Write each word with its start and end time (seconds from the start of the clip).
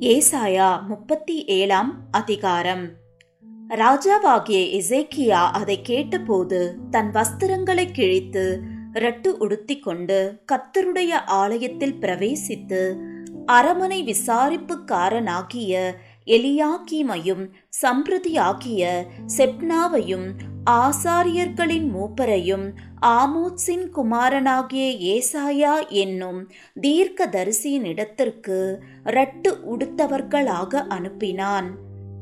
ஏசாயா 0.00 0.86
முப்பத்தி 0.86 1.44
ஏழாம் 1.44 2.04
அதிகாரம். 2.10 2.88
ராஜாவாகிய 3.68 4.82
இசைக்கியா 4.82 5.50
அதை 5.52 5.82
கேட்டபோது 5.82 6.76
தன் 6.90 7.10
வஸ்திரங்களை 7.10 7.92
கிழித்து 7.92 8.60
ரட்டு 8.92 9.38
உடுத்திக் 9.38 9.82
கொண்டு 9.82 10.40
கத்தருடைய 10.52 11.12
ஆலயத்தில் 11.26 11.94
பிரவேசித்து 11.94 12.96
அரமனை 13.46 14.04
விசாரிப்புக்காரனாகிய 14.04 15.94
எலியாக்கீமையும் 16.26 17.50
சம்பிரதியாகிய 17.82 19.06
செப்னாவையும் 19.36 20.32
ஆசாரியர்களின் 20.70 21.88
மூப்பரையும் 21.90 22.72
ஆமோத்ஸின் 23.06 23.88
குமாரனாகிய 23.90 24.86
ஏசாயா 25.14 25.88
என்னும் 25.88 26.50
தீர்க்கதரிசியின் 26.82 27.84
இடத்திற்கு 27.84 28.82
ரட்டு 29.02 29.76
உடுத்தவர்களாக 29.76 30.84
அனுப்பினான். 30.88 31.64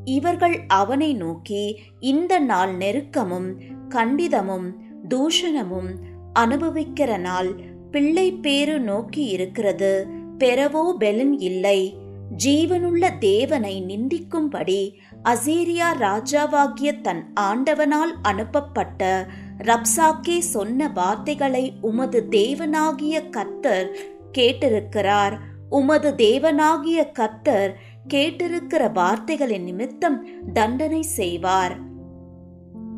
இவர்கள் 0.04 0.60
அவனை 0.68 1.14
நோக்கி 1.14 1.80
இந்த 2.00 2.38
நாள் 2.38 2.76
நெருக்கமும் 2.76 3.54
கண்டிதமும் 3.88 4.72
தூஷணமும் 5.08 5.90
அனுபவிக்கிற 6.38 7.18
நாள் 7.18 7.54
பிள்ளை 7.90 8.32
பேரு 8.32 8.80
நோக்கி 8.80 9.24
இருக்கிறது. 9.24 10.06
பெறவோ 10.38 10.92
பெலன் 11.00 11.34
இல்லை. 11.38 12.02
ஜீவனுள்ள 12.44 13.18
தேவனை 13.18 13.84
நிந்திக்கும்படி 13.88 14.92
அசீரியா 15.28 15.88
ராஜாவாகிய 15.98 17.00
தன் 17.00 17.32
ஆண்டவனால் 17.40 18.14
அனுப்பப்பட்ட 18.22 19.26
ரப்சாக்கே 19.58 20.38
சொன்ன 20.38 20.88
வார்த்தைகளை 20.88 21.72
உமது 21.80 22.26
தேவனாகிய 22.30 23.30
கர்த்தர் 23.30 23.96
கேட்டிருக்கிறார். 24.32 25.38
உமது 25.70 26.14
தேவனாகிய 26.16 27.12
கத்தர் 27.18 27.72
கேட்டிருக்கிற 28.14 28.92
வார்த்தைகளின் 28.92 29.62
நிமித்தம் 29.62 30.26
தண்டனை 30.52 31.02
செய்வார். 31.02 31.92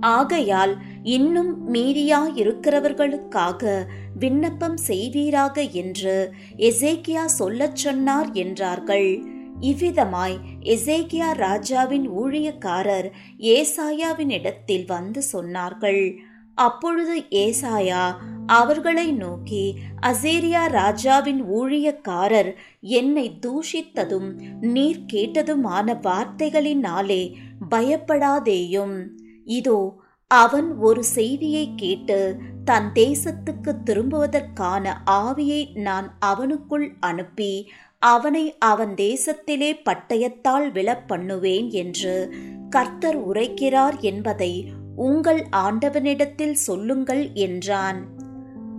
ஆகையால் 0.01 0.83
இன்னும் 1.03 1.75
மீதியாயிருக்கிறவர்களுக்காக 1.75 3.87
விண்ணப்பம் 4.19 4.77
செய்வீராக 4.77 5.73
என்று 5.73 6.35
எசேக்கியா 6.57 7.25
சொல்லச் 7.25 7.77
சொன்னார் 7.77 8.33
என்றார்கள். 8.33 9.36
இவ்விதமாய் 9.61 10.37
எசேக்கியா 10.61 11.33
ராஜாவின் 11.33 12.11
ஊழியக்காரர் 12.11 13.11
ஏசாயாவின் 13.39 14.29
இடத்தில் 14.29 14.85
வந்து 14.85 15.23
சொன்னார்கள். 15.33 16.17
அப்பொழுது 16.55 17.25
ஏசாயா 17.31 18.17
அவர்களை 18.47 19.13
நோக்கி 19.13 19.79
அசேரியா 20.07 20.67
ராஜாவின் 20.71 21.43
ஊழியக்காரர் 21.45 22.55
என்னை 22.81 23.39
தூஷித்ததும் 23.47 24.31
நீர் 24.61 25.05
கேட்டதுமான 25.13 25.99
வார்த்தைகளினாலே 26.03 27.35
பயப்படாதேயும். 27.71 29.07
இதோ 29.45 30.05
அவன் 30.29 30.77
ஒரு 30.79 31.05
செய்தியை 31.05 31.73
கேட்டு 31.77 32.37
தன் 32.65 32.91
தேசத்துக்கு 32.95 33.73
திரும்புவதற்கான 33.85 34.93
ஆவியை 35.07 35.77
நான் 35.77 36.19
அவனுக்குள் 36.27 36.89
அனுப்பி 37.01 37.71
அவனை 38.03 38.59
அவன் 38.59 38.95
தேசத்திலே 38.95 39.71
பட்டயத்தால் 39.85 40.67
விழப்பண்ணுவேன் 40.73 41.69
என்று 41.71 42.35
கர்த்தர் 42.71 43.19
உரைக்கிறார் 43.29 44.01
என்பதை 44.01 44.53
உங்கள் 44.97 45.47
ஆண்டவனிடத்தில் 45.57 46.57
சொல்லுங்கள் 46.67 47.33
என்றான். 47.33 47.99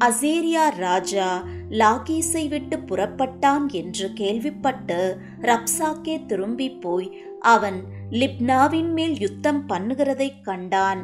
அசேரியா 0.06 0.66
ராஜா 0.78 1.44
லாகீஸை 1.70 2.48
விட்டு 2.48 2.78
புறப்பட்டான் 2.78 3.66
என்று 3.72 4.14
கேள்விப்பட்டு 4.14 5.00
ரப்சாக்கே 5.42 6.26
திரும்பி 6.26 6.70
போய் 6.70 7.10
அவன் 7.40 7.80
லிப்னாவின் 8.12 8.92
மேல் 8.92 9.20
யுத்தம் 9.20 9.64
பண்ணுகிறதைக் 9.70 10.42
கண்டான். 10.42 11.02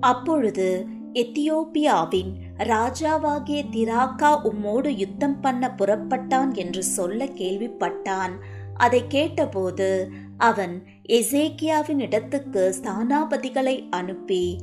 அப்பொழுது 0.00 0.86
எத்தியோப்பியாவின் 1.12 2.32
ராஜாவாகிய 2.58 3.60
திராக்கா 3.72 4.30
உம்மோடு 4.44 4.96
யுத்தம் 4.96 5.40
பண்ண 5.40 5.74
புறப்பட்டான் 5.78 6.54
என்று 6.54 6.82
சொல்ல 6.82 7.24
கேள்விப்பட்டான். 7.24 8.32
அதை 8.74 9.04
கேட்டபோது 9.08 10.10
அவன் 10.36 10.82
எசேக்கியாவின் 11.08 11.98
இடத்துக்கு 11.98 12.74
ஸ்தானாபதிகளை 12.82 13.88
அனுப்பி 13.90 14.58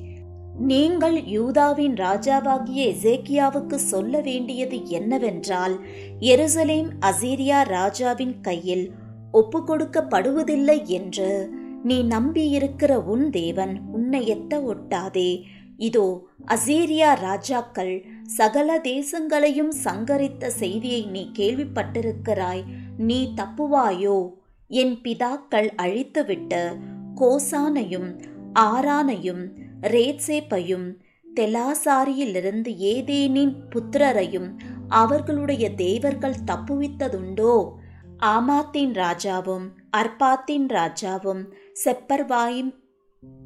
நீங்கள் 0.59 1.23
யூதாவின் 1.23 1.93
ராஜாவாகிய 1.93 2.81
எசேக்கியாவுக்கு 2.93 3.75
சொல்ல 3.75 4.21
வேண்டியது 4.21 4.87
என்னவென்றால் 4.87 5.75
எருசலேம் 6.19 6.89
அசீரியா 7.01 7.67
ராஜாவின் 7.67 8.41
கையில் 8.41 8.91
ஒப்பு 9.31 9.59
கொடுக்கப்படுவதில்லை 9.61 10.83
என்று. 10.83 11.49
நீ 11.83 12.03
நம்பியிருக்கிற 12.03 12.91
உன் 12.93 13.29
தேவன் 13.29 13.81
உன்னை 13.91 14.27
எத்த 14.27 14.59
ஒட்டாதே. 14.61 15.43
இதோ 15.77 16.27
அசீரியா 16.47 17.19
ராஜாக்கள் 17.19 18.05
சகல 18.25 18.79
தேசங்களையும் 18.79 19.71
சங்கரித்த 19.83 20.49
செய்தியை 20.49 21.05
நீ 21.05 21.31
கேள்விப்பட்டிருக்கிறாய். 21.37 22.63
நீ 22.97 23.33
தப்புவாயோ? 23.35 24.29
என் 24.67 25.01
பிதாக்கள் 25.03 25.69
அழித்துவிட்டு 25.75 26.75
கோசானையும் 27.15 28.21
ஆரானையும் 28.59 29.51
ரேட்சேப்பையும் 29.81 30.93
தெலாசாரியிலிருந்து 31.35 32.71
ஏதேனின் 32.77 33.55
புத்திரரையும் 33.69 34.59
அவர்களுடைய 34.87 35.73
தேவர்கள் 35.73 36.43
தப்புவித்ததுண்டோ? 36.47 37.69
ஆமாத்தின் 38.17 38.91
ராஜாவும் 38.91 39.67
அர்பாத்தின் 39.97 40.67
ராஜாவும் 40.67 41.51
செப்பர்வாயும் 41.85 42.83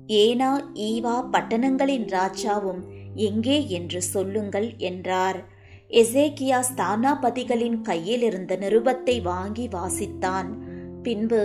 ஏனா 0.09 0.51
ஈவா 0.73 1.15
பட்டணங்களின் 1.31 2.07
ராஜாவும் 2.07 2.81
எங்கே 3.15 3.67
என்று 3.67 4.01
சொல்லுங்கள் 4.01 4.77
என்றார். 4.77 5.39
எசேக்கியா 5.91 6.59
ஸ்தானாபதிகளின் 6.69 7.81
கையில் 7.81 8.21
இருந்த 8.21 8.55
நிருபத்தை 8.55 9.21
வாங்கி 9.21 9.67
வாசித்தான். 9.67 10.49
பின்பு 11.01 11.43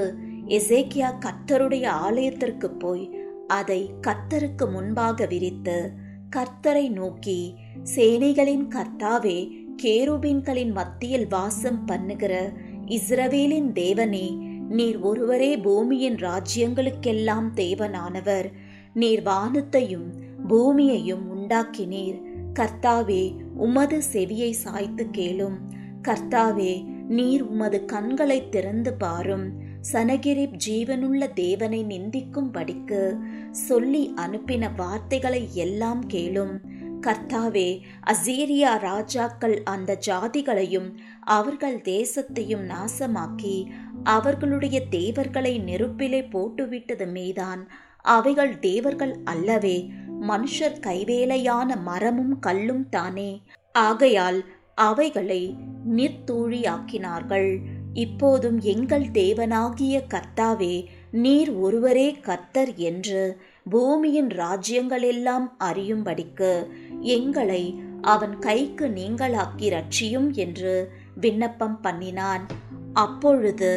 எசேக்கியா 0.49 1.11
கர்த்தருடைய 1.19 1.85
ஆலயத்திற்கு 1.87 2.71
போய் 2.71 3.05
அதை 3.47 3.91
கர்த்தருக்கு 4.01 4.71
முன்பாக 4.71 5.27
விரித்து 5.27 5.93
கர்த்தரை 6.37 6.89
நோக்கி 6.91 7.55
சேனைகளின் 7.97 8.67
கர்த்தாவே 8.69 9.39
கேருபீன்களின் 9.83 10.73
மத்தியில் 10.73 11.27
வாசம் 11.27 11.85
பண்ணுகிற 11.87 12.53
இஸ்ரவேலின் 12.87 13.71
தேவனே 13.73 14.27
நீர் 14.69 14.99
ஒருவரே 14.99 15.57
பூமியின் 15.57 16.15
ராஜ்யங்களுக்கெல்லாம் 16.15 17.49
தேவனானவர். 17.55 18.53
நீர் 18.95 19.23
வானத்தையும் 19.23 20.13
பூமியையும் 20.49 21.37
உண்டாக்கினீர். 21.37 22.23
கர்த்தாவே 22.55 23.37
உமது 23.55 24.03
செவியை 24.13 24.51
சாய்த்து 24.51 25.07
கேளும். 25.13 25.57
கர்த்தாவே 26.03 26.85
நீர் 27.09 27.43
உமது 27.43 27.85
கண்களை 27.85 28.49
திறந்து 28.49 28.95
பாரும். 28.95 29.53
சனகிரிப் 29.93 30.57
ஜீவனுள்ள 30.67 31.33
தேவனை 31.33 31.85
நிந்திக்கும் 31.85 32.53
படிக்கு 32.53 33.19
சொல்லி 33.51 34.13
அனுப்பின 34.17 34.69
வார்த்தைகளை 34.77 35.49
எல்லாம் 35.53 36.09
கேளும். 36.09 36.59
கர்த்தாவே 37.01 37.81
அசீரியா 38.07 38.79
ராஜாக்கள் 38.79 39.63
அந்த 39.63 39.99
ஜாதிகளையும் 40.07 40.95
அவர்கள் 41.21 41.81
தேசத்தையும் 41.81 42.71
நாசமாக்கி 42.71 43.67
அவர்களுடைய 44.05 44.83
தேவர்களை 44.91 45.59
நெருப்பிலே 45.59 46.23
போட்டுவிட்டது 46.23 47.07
மீதான். 47.07 47.67
அவைகள் 48.01 48.59
தேவர்கள் 48.59 49.19
அல்லவே 49.25 49.91
மனுஷர் 50.21 50.81
கைவேலையான 50.81 51.81
மரமும் 51.83 52.39
கல்லும் 52.39 52.89
தானே. 52.89 53.43
ஆகையால் 53.73 54.45
அவைகளை 54.75 55.57
நிற்தூழியாக்கினார்கள் 55.97 57.59
இப்போதும் 57.95 58.61
எங்கள் 58.61 59.03
தேவனாகிய 59.03 60.03
கர்த்தாவே 60.09 60.87
நீர் 61.11 61.53
ஒருவரே 61.53 62.13
கர்த்தர் 62.13 62.75
என்று 62.75 63.41
பூமியின் 63.71 64.27
ராஜ்யங்களெல்லாம் 64.27 65.47
அறியும்படிக்கு 65.59 66.67
எங்களை 67.01 67.81
அவன் 68.03 68.39
கைக்கு 68.39 68.89
நீங்களாக்கி 68.89 69.69
ரட்சியும் 69.69 70.31
என்று 70.33 70.93
விண்ணப்பம் 71.21 71.81
பண்ணினான். 71.81 72.47
அப்பொழுது 72.97 73.71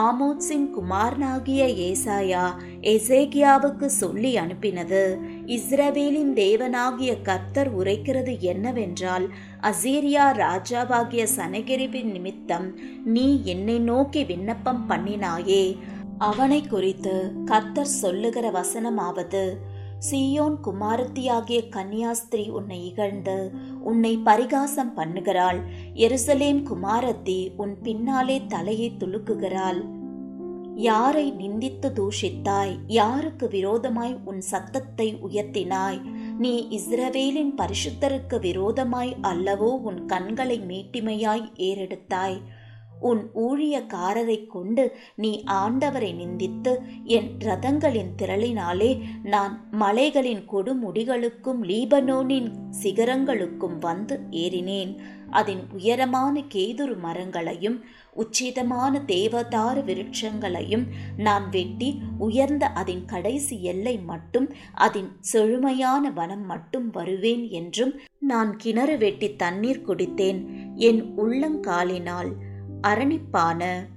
ஆமோத்ஸின் 0.00 0.66
குமாரனாகிய 0.70 1.62
ஏசாயா 1.86 2.42
எசேகியாவுக்கு 2.82 3.86
சொல்லி 3.94 4.30
அனுப்பினது 4.36 5.00
இஸ்ரவேலின் 5.46 6.32
தேவனாகிய 6.34 7.12
கர்த்தர் 7.22 7.70
உரைக்கிறது 7.74 8.34
என்னவென்றால் 8.42 9.26
அசீரியா 9.62 10.26
ராஜாவாகிய 10.36 11.24
சனகிரிவின் 11.36 12.12
நிமித்தம் 12.12 12.68
நீ 13.08 13.26
என்னை 13.44 13.78
நோக்கி 13.82 14.22
விண்ணப்பம் 14.24 14.82
பண்ணினாயே 14.88 15.64
அவனை 16.20 16.60
குறித்து 16.66 17.14
கர்த்தர் 17.44 17.94
சொல்லுகிற 17.96 18.46
வசனமாவது 18.50 19.44
சீயோன் 20.10 20.56
குமாரத்தியாகிய 20.60 21.62
கன்னியாஸ்திரி 21.70 22.50
உன்னை 22.50 22.86
இகழ்ந்து 22.86 23.50
உன்னை 23.80 24.16
பரிகாசம் 24.16 24.96
பண்ணுகிறாள். 24.96 25.60
எருசலேம் 25.94 26.62
குமாரத்தி 26.70 27.50
உன் 27.56 27.80
பின்னாலே 27.82 28.42
தலையை 28.46 28.92
துலுக்குகிறாள். 28.98 29.80
யாரை 30.74 31.32
நிந்தித்து 31.32 31.88
தூஷித்தாய்? 31.92 32.74
யாருக்கு 32.86 33.48
விரோதமாய் 33.48 34.18
உன் 34.24 34.40
சத்தத்தை 34.40 35.14
உயர்த்தினாய்? 35.14 36.00
நீ 36.38 36.68
இஸ்ரவேலின் 36.70 37.52
பரிசுத்தருக்கு 37.56 38.40
விரோதமாய் 38.40 39.16
அல்லவோ 39.22 39.70
உன் 39.80 40.06
கண்களை 40.06 40.60
மீட்டிமையாய் 40.68 41.46
ஏறெடுத்தாய். 41.56 42.38
உன் 43.10 43.22
ஊழியக்காரரை 43.46 44.38
கொண்டு 44.46 44.84
நீ 45.14 45.32
ஆண்டவரை 45.60 46.10
நிந்தித்து 46.20 46.72
என் 47.16 47.30
ரதங்களின் 47.38 48.12
திரளினாலே 48.20 48.90
நான் 49.24 49.54
மலைகளின் 49.82 50.44
கொடுமுடிகளுக்கும் 50.52 51.62
லீபனோனின் 51.70 52.48
சிகரங்களுக்கும் 52.82 53.78
வந்து 53.78 54.16
ஏறினேன். 54.44 54.92
அதன் 55.30 55.62
உயரமான 55.72 56.34
கேதுரு 56.54 56.94
மரங்களையும் 56.98 57.78
உச்சிதமான 58.22 58.94
தேவதார 59.12 59.76
விருட்சங்களையும் 59.88 60.84
நான் 61.16 61.46
வெட்டி 61.50 61.88
உயர்ந்த 62.18 62.64
அதன் 62.80 63.04
கடைசி 63.04 63.56
எல்லை 63.72 63.94
மட்டும் 64.10 64.48
அதன் 64.86 65.10
செழுமையான 65.32 66.10
வனம் 66.18 66.46
மட்டும் 66.46 66.88
வருவேன் 66.90 67.44
என்றும் 67.60 67.94
நான் 68.32 68.52
கிணறு 68.56 68.96
வெட்டி 68.98 69.30
தண்ணீர் 69.42 69.86
குடித்தேன். 69.86 70.40
என் 70.88 71.02
உள்ளங்காலினால் 71.16 72.32
அரணிப்பான 72.82 73.88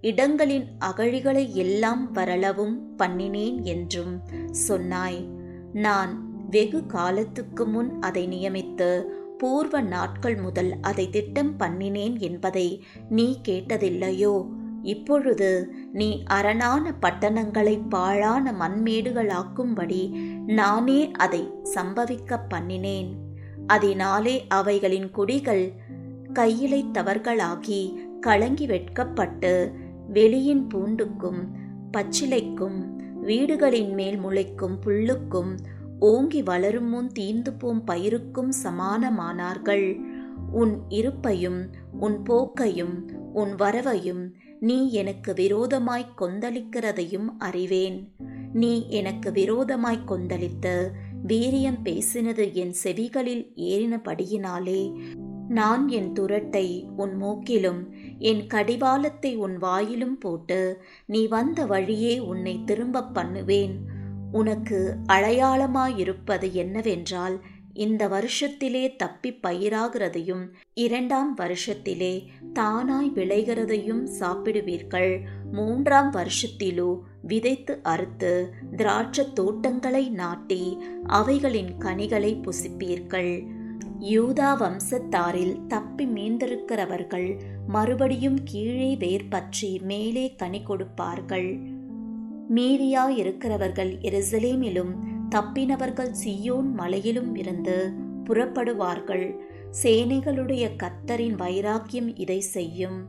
இடங்களின் 0.00 0.66
அகழிகளை 0.78 1.48
எல்லாம் 1.52 2.12
வரளவும் 2.12 2.96
பண்ணினேன் 2.98 3.62
என்றும் 3.62 4.20
சொன்னாய். 4.50 5.28
நான் 5.72 6.12
வெகு 6.50 6.86
காலத்துக்கு 6.86 7.66
முன் 7.66 8.00
அதை 8.00 8.26
நியமித்து 8.28 9.02
பூர்வ 9.38 9.80
நாட்கள் 9.80 10.36
முதல் 10.36 10.76
அதை 10.80 11.10
திட்டம் 11.10 11.58
பண்ணினேன் 11.58 12.18
என்பதை 12.18 12.84
நீ 13.08 13.40
கேட்டதில்லையோ? 13.48 14.46
இப்பொழுது 14.82 15.74
நீ 15.92 16.22
அரணான 16.26 16.94
பட்டணங்களை 17.00 17.80
பாழான 17.88 18.52
மண்மேடுகளாக்கும்படி 18.52 20.10
நானே 20.46 21.10
அதை 21.10 21.52
சம்பவிக்க 21.64 22.40
பண்ணினேன். 22.54 23.10
அதனாலே 23.66 24.44
அவைகளின் 24.48 25.10
குடிகள் 25.10 25.72
கையிழைத்தவர்களாகி 26.32 27.94
கலங்கி 28.20 28.66
வெட்கப்பட்டு 28.66 29.72
வெளியின் 30.12 30.66
பூண்டுக்கும் 30.74 31.42
பச்சிலைக்கும் 31.96 32.78
வீடுகளின் 33.22 33.94
மேல் 33.94 34.18
முளைக்கும் 34.18 34.78
புல்லுக்கும் 34.86 35.56
ஓங்கி 36.00 36.42
வளரும் 36.42 36.88
முன் 36.88 37.06
தீர்ந்து 37.06 37.52
போம் 37.52 37.84
பயிருக்கும் 37.84 38.52
சமானமானார்கள். 38.62 40.00
உன் 40.52 40.80
இருப்பையும் 40.88 41.72
உன் 42.00 42.22
போக்கையும் 42.22 43.10
உன் 43.32 43.54
வரவையும் 43.54 44.30
நீ 44.60 44.90
எனக்கு 44.90 45.34
விரோதமாய் 45.34 46.14
கொந்தளிக்கிறதையும் 46.20 47.28
அறிவேன். 47.38 48.14
நீ 48.52 48.86
எனக்கு 48.88 49.32
விரோதமாய் 49.32 50.04
கொந்தளித்து 50.06 50.90
வீரியம் 51.26 51.80
பேசினது 51.84 52.52
என் 52.52 52.74
செவிகளில் 52.84 53.46
ஏறினபடியினாலே 53.56 55.00
நான் 55.52 55.88
என் 55.88 56.12
துரட்டை 56.12 56.84
உன் 56.96 57.22
மூக்கிலும் 57.22 57.80
என் 58.18 58.46
கடிவாளத்தை 58.46 59.36
உன் 59.36 59.56
வாயிலும் 59.58 60.18
போட்டு 60.18 60.82
நீ 61.06 61.26
வந்த 61.26 61.66
வழியே 61.66 62.18
உன்னை 62.18 62.60
திரும்பப் 62.64 63.14
பண்ணுவேன். 63.14 63.74
உனக்கு 64.32 64.96
அடையாளமாயிருப்பது 65.08 66.52
என்னவென்றால் 66.52 67.40
இந்த 67.74 68.08
வருஷத்திலே 68.08 68.96
தப்பி 68.96 69.38
பயிராகிறதையும் 69.46 70.52
இரண்டாம் 70.74 71.36
வருஷத்திலே 71.36 72.26
தானாய் 72.54 73.12
விளைகிறதையும் 73.14 74.04
சாப்பிடுவீர்கள். 74.04 75.20
மூன்றாம் 75.52 76.12
வருஷத்திலோ 76.12 76.98
விதைத்து 77.22 77.78
அறுத்து 77.82 78.54
திராட்சத் 78.76 79.32
தோட்டங்களை 79.34 80.10
நாட்டி 80.10 80.78
அவைகளின் 81.04 81.78
கனிகளை 81.78 82.40
புசிப்பீர்கள். 82.40 83.60
யூதா 84.10 84.48
வம்சத்தாரில் 84.60 85.66
தப்பி 85.66 86.04
மீந்திருக்கிறவர்கள் 86.06 87.40
மறுபடியும் 87.68 88.38
கீழே 88.44 88.96
வேர் 88.96 89.28
பற்றி 89.28 89.80
மேலே 89.82 90.34
கனி 90.34 90.62
கொடுப்பார்கள். 90.62 91.58
மீதியா 92.54 93.08
இருக்கிறவர்கள் 93.08 93.92
எருசலேமிலும் 94.00 94.92
தப்பினவர்கள் 95.28 96.12
சியோன் 96.24 96.70
மலையிலும் 96.72 97.36
இருந்து 97.36 97.92
புறப்படுவார்கள். 98.24 99.36
சேனைகளுடைய 99.82 100.64
கத்தரின் 100.76 101.36
வைராக்கியம் 101.36 102.16
இதை 102.16 102.40
செய்யும். 102.40 103.08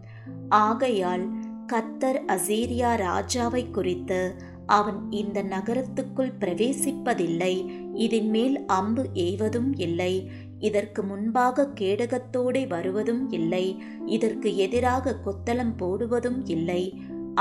ஆகையால் 0.49 1.27
கத்தர் 1.73 2.21
அசீரியா 2.27 2.91
ராஜாவை 2.99 3.71
குறித்து 3.71 4.51
அவன் 4.65 5.11
இந்த 5.11 5.43
நகரத்துக்குள் 5.43 6.31
பிரவேசிப்பதில்லை 6.39 7.53
இதன் 7.93 8.29
மேல் 8.29 8.65
அம்பு 8.65 9.09
எய்வதும் 9.13 9.71
இல்லை. 9.75 10.29
இதற்கு 10.69 11.01
முன்பாக 11.03 11.67
கேடகத்தோடே 11.79 12.63
வருவதும் 12.67 13.23
இல்லை 13.29 13.65
இதற்கு 14.05 14.49
எதிராக 14.57 15.15
கொத்தளம் 15.25 15.75
போடுவதும் 15.77 16.39
இல்லை. 16.45 16.83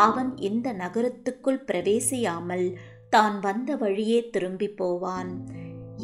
அவன் 0.07 0.31
இந்த 0.49 0.67
நகரத்துக்குள் 0.73 1.65
பிரவேசியாமல் 1.69 2.67
தான் 3.09 3.37
வந்த 3.41 3.71
வழியே 3.77 4.21
திரும்பி 4.35 4.69
போவான். 4.81 5.33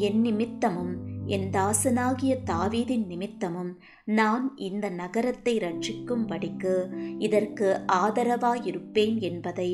என் 0.07 0.19
நிமித்தமும் 0.21 0.93
என் 1.27 1.47
தாசனாகிய 1.55 2.33
தாவீதின் 2.45 3.05
நிமித்தமும் 3.05 3.71
நான் 4.19 4.45
இந்த 4.67 4.85
நகரத்தை 5.01 5.53
ரட்சிக்கும்படிக்கு 5.57 6.75
இதற்கு 7.19 7.67
ஆதரவாயிருப்பேன் 8.03 9.17
என்பதை 9.29 9.71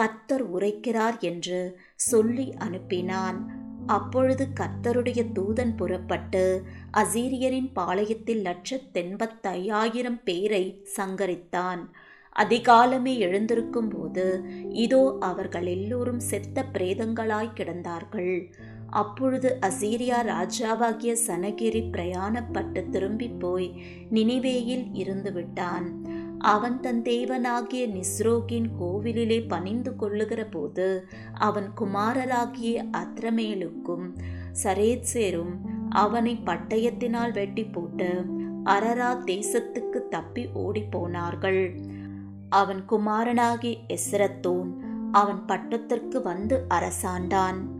கத்தர் 0.00 0.44
உரைக்கிறார் 0.54 1.18
என்று 1.28 1.60
சொல்லி 2.06 2.46
அனுப்பினான். 2.64 3.38
அப்பொழுது 3.86 4.48
கர்த்தருடைய 4.60 5.24
தூதன் 5.32 5.76
புறப்பட்டு 5.76 6.62
அசீரியரின் 6.92 7.70
பாளையத்தில் 7.74 8.42
லட்சத்தெண்பத்தையாயிரம் 8.42 10.22
பேரை 10.24 10.82
சங்கரித்தான். 10.96 11.78
அதிகாலமே 12.36 13.18
எழுந்திருக்கும் 13.18 13.88
போது 13.88 14.44
இதோ 14.70 15.16
அவர்கள் 15.20 15.66
எல்லோரும் 15.66 16.20
செத்த 16.20 16.64
பிரேதங்களாய் 16.72 17.56
கிடந்தார்கள். 17.56 18.52
அப்பொழுது 18.90 19.58
அசீரியா 19.60 20.18
ராஜாவாகிய 20.24 21.16
சனகிரி 21.26 21.82
பிரயாணப்பட்டு 21.92 22.88
திரும்பி 22.88 23.28
போய் 23.28 23.82
நினிவேயில் 24.12 24.88
இருந்து 24.92 25.32
விட்டான். 25.32 26.06
அவன் 26.38 26.80
தன் 26.80 27.02
தேவனாகிய 27.02 27.86
நிஸ்ரோகின் 27.86 28.66
கோவிலிலே 28.80 29.48
பணிந்து 29.48 29.96
கொள்ளுகிற 29.96 30.44
போது 30.44 31.08
அவன் 31.32 31.70
குமாரராகிய 31.78 32.84
அத்ரமேலுக்கும் 32.92 34.16
சரேத்சேரும் 34.62 35.56
அவனை 35.90 36.38
பட்டயத்தினால் 36.44 37.32
வெட்டி 37.32 37.64
போட்டு 37.64 38.24
அரரா 38.64 39.18
தேசத்துக்கு 39.26 40.08
தப்பி 40.08 40.44
ஓடிப்போனார்கள். 40.44 41.78
அவன் 42.48 42.84
குமாரனாகிய 42.84 43.76
எஸ்ரத்தோன் 43.88 44.74
அவன் 45.12 45.44
பட்டத்திற்கு 45.46 46.22
வந்து 46.22 46.64
அரசாண்டான். 46.68 47.75